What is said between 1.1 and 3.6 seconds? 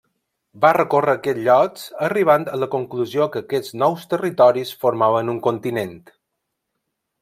aquests llocs, arribant a la conclusió que